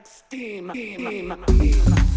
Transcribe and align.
like 0.00 0.06
steam. 0.06 0.70
steam. 0.70 1.44
steam. 1.44 1.44
steam. 1.46 2.09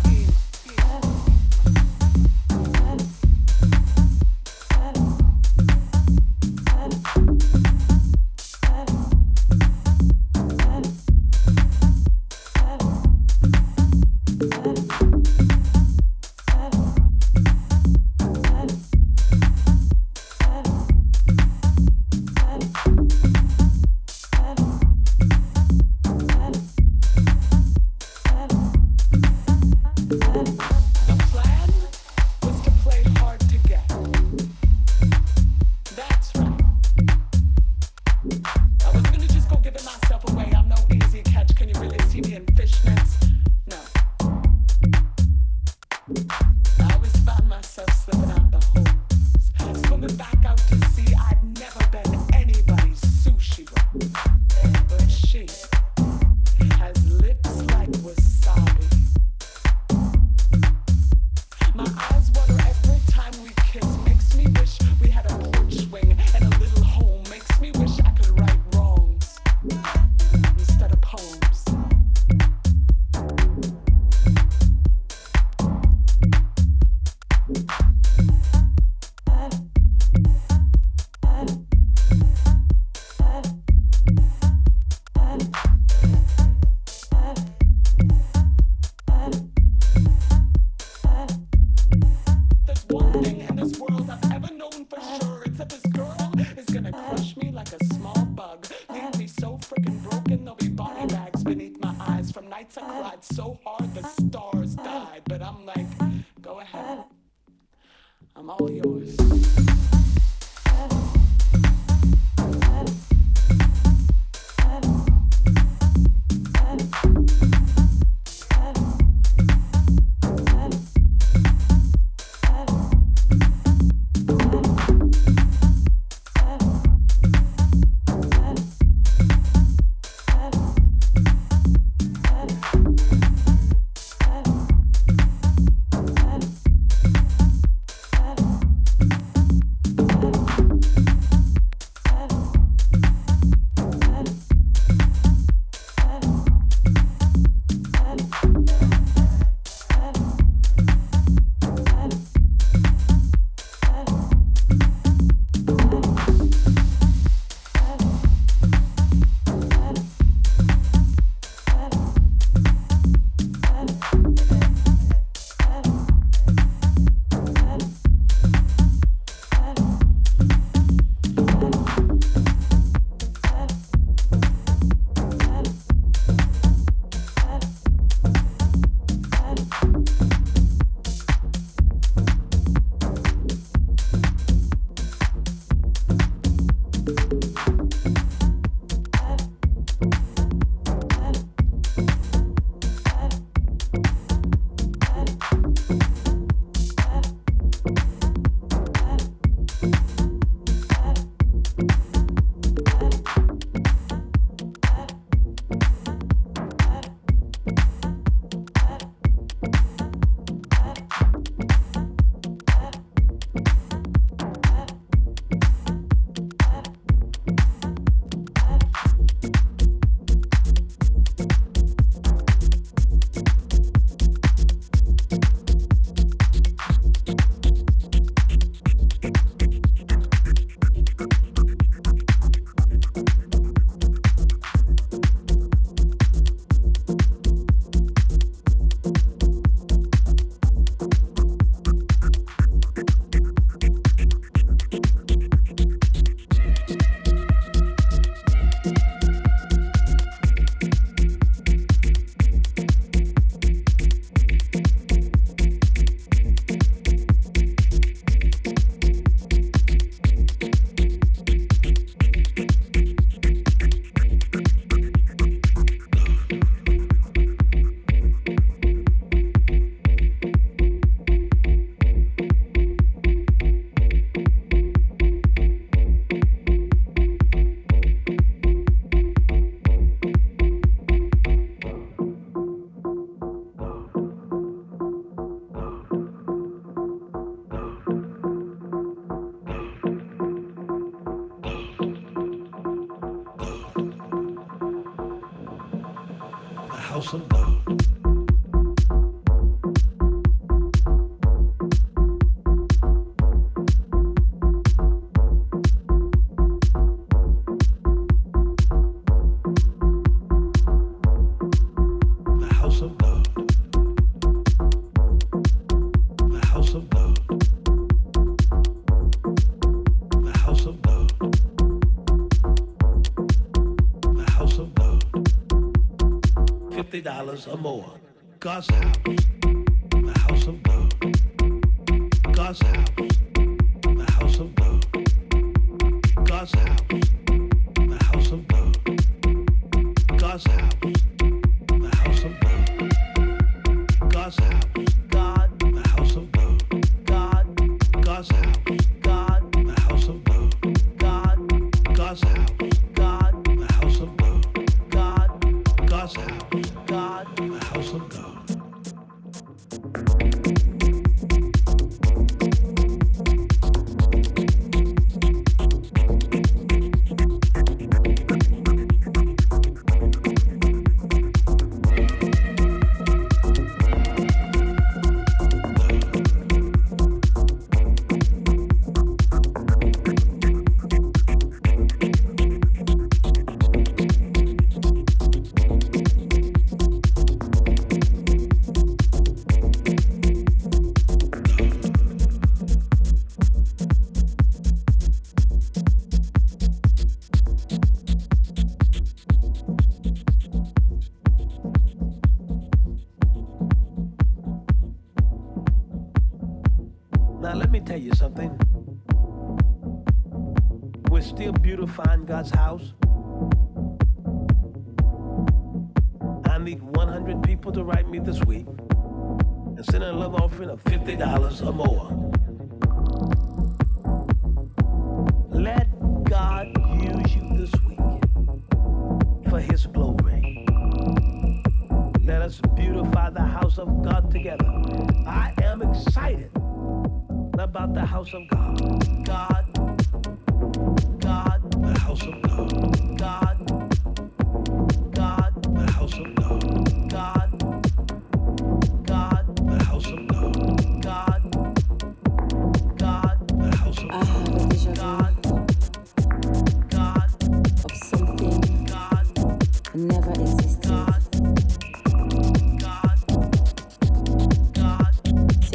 dollars 327.24 327.66
or 327.68 327.78
more. 327.78 328.12
Gus 328.60 328.88
how? 328.90 329.12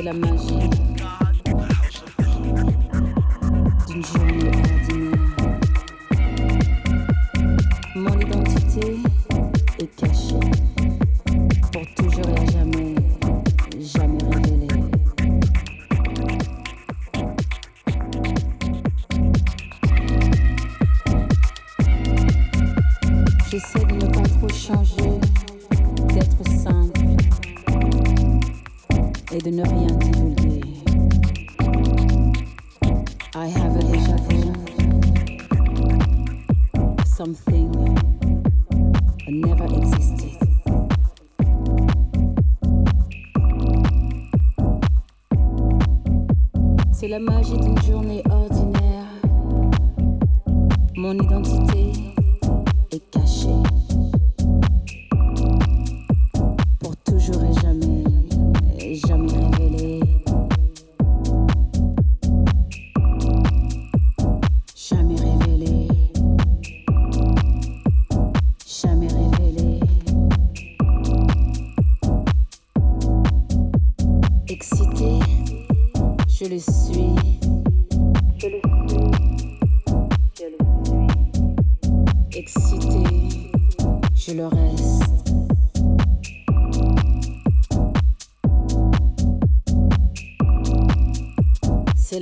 la 0.09 0.15
magie. 0.15 0.58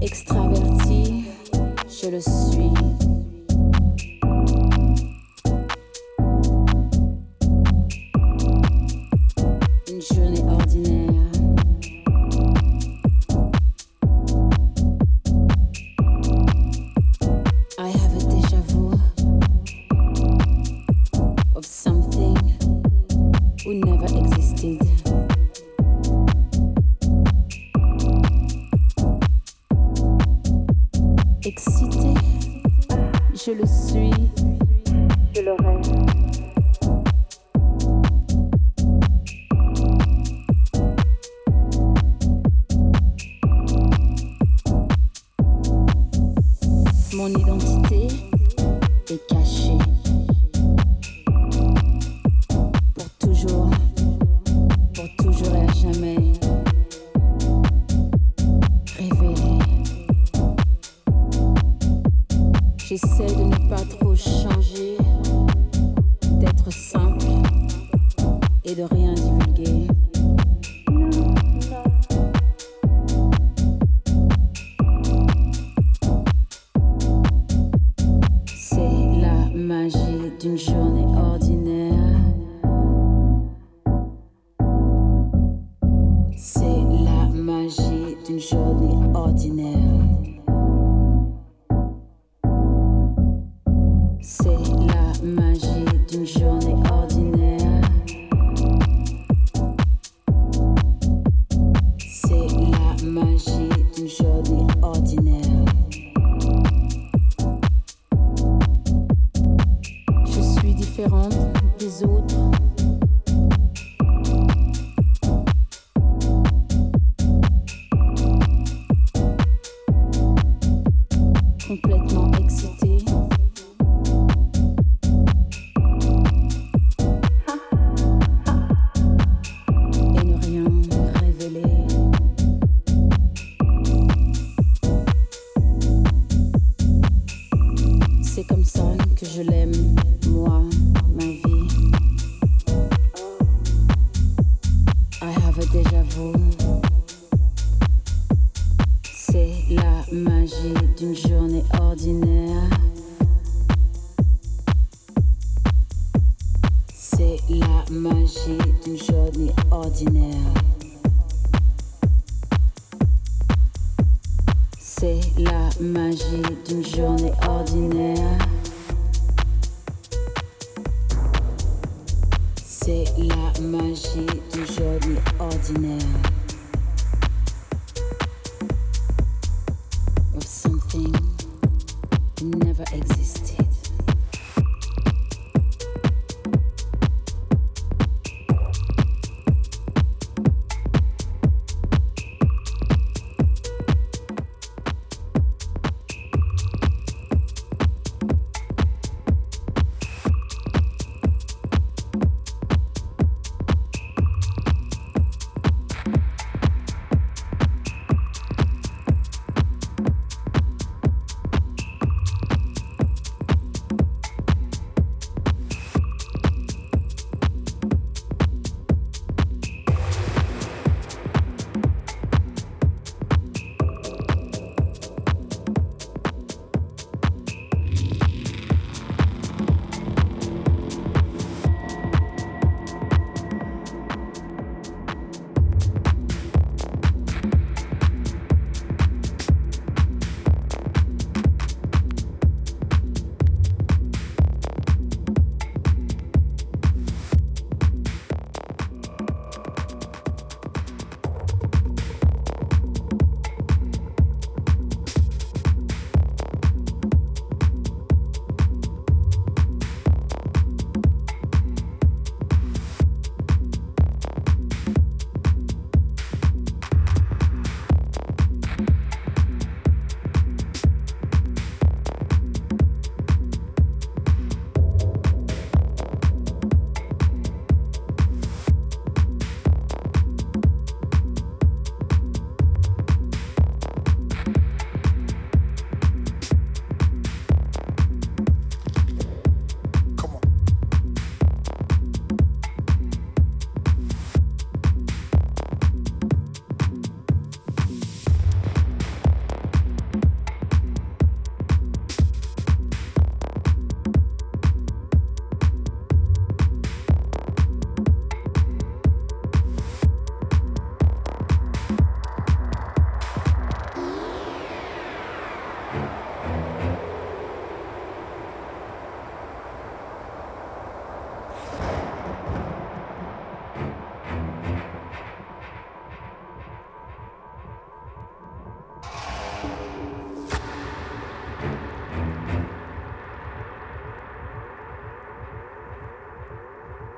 Extraverti, 0.00 1.24
je 1.88 2.08
le 2.10 2.20
suis. 2.20 2.99